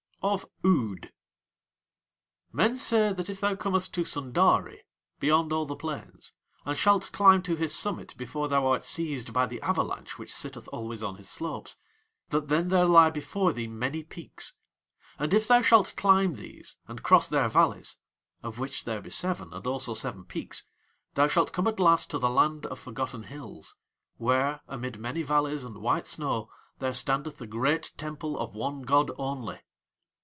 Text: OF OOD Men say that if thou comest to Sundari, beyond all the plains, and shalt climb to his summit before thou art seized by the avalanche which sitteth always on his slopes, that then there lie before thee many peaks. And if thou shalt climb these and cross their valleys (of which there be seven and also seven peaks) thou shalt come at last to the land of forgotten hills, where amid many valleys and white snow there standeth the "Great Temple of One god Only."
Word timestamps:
OF 0.23 0.45
OOD 0.63 1.11
Men 2.53 2.75
say 2.77 3.11
that 3.11 3.27
if 3.27 3.39
thou 3.39 3.55
comest 3.55 3.91
to 3.95 4.01
Sundari, 4.05 4.81
beyond 5.19 5.51
all 5.51 5.65
the 5.65 5.75
plains, 5.75 6.33
and 6.63 6.77
shalt 6.77 7.11
climb 7.11 7.41
to 7.41 7.55
his 7.55 7.73
summit 7.75 8.13
before 8.17 8.47
thou 8.47 8.67
art 8.67 8.83
seized 8.83 9.33
by 9.33 9.47
the 9.47 9.59
avalanche 9.63 10.19
which 10.19 10.31
sitteth 10.31 10.67
always 10.67 11.01
on 11.01 11.15
his 11.15 11.27
slopes, 11.27 11.77
that 12.29 12.49
then 12.49 12.67
there 12.67 12.85
lie 12.85 13.09
before 13.09 13.51
thee 13.51 13.65
many 13.65 14.03
peaks. 14.03 14.53
And 15.17 15.33
if 15.33 15.47
thou 15.47 15.63
shalt 15.63 15.95
climb 15.97 16.35
these 16.35 16.75
and 16.87 17.01
cross 17.01 17.27
their 17.27 17.49
valleys 17.49 17.97
(of 18.43 18.59
which 18.59 18.83
there 18.83 19.01
be 19.01 19.09
seven 19.09 19.51
and 19.51 19.65
also 19.65 19.95
seven 19.95 20.25
peaks) 20.25 20.63
thou 21.15 21.27
shalt 21.27 21.51
come 21.51 21.65
at 21.65 21.79
last 21.79 22.11
to 22.11 22.19
the 22.19 22.29
land 22.29 22.67
of 22.67 22.77
forgotten 22.79 23.23
hills, 23.23 23.73
where 24.17 24.61
amid 24.67 24.99
many 24.99 25.23
valleys 25.23 25.63
and 25.63 25.79
white 25.79 26.05
snow 26.05 26.47
there 26.77 26.93
standeth 26.93 27.39
the 27.39 27.47
"Great 27.47 27.91
Temple 27.97 28.37
of 28.37 28.53
One 28.53 28.83
god 28.83 29.09
Only." 29.17 29.57